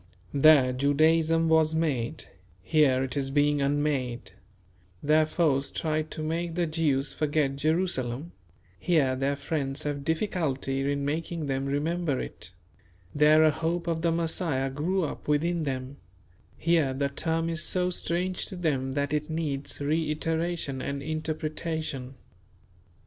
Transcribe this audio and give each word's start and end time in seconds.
There 0.33 0.73
Judaism 0.73 1.47
was 1.47 1.75
made, 1.75 2.25
here 2.63 3.03
it 3.03 3.15
is 3.15 3.29
being 3.29 3.61
unmade; 3.61 4.31
there 5.03 5.27
foes 5.27 5.69
tried 5.69 6.09
to 6.09 6.23
make 6.23 6.55
the 6.55 6.65
Jews 6.65 7.13
forget 7.13 7.55
Jerusalem, 7.55 8.31
here 8.79 9.15
their 9.15 9.35
friends 9.35 9.83
have 9.83 10.03
difficulty 10.03 10.91
in 10.91 11.05
making 11.05 11.45
them 11.45 11.67
remember 11.67 12.19
it; 12.19 12.49
there 13.13 13.43
a 13.43 13.51
hope 13.51 13.85
of 13.85 14.01
the 14.01 14.11
Messiah 14.11 14.71
grew 14.71 15.03
up 15.03 15.27
within 15.27 15.65
them, 15.65 15.97
here 16.57 16.95
the 16.95 17.09
term 17.09 17.47
is 17.47 17.61
so 17.61 17.91
strange 17.91 18.47
to 18.47 18.55
them 18.55 18.93
that 18.93 19.13
it 19.13 19.29
needs 19.29 19.79
reiteration 19.79 20.81
and 20.81 21.03
interpretation. 21.03 22.15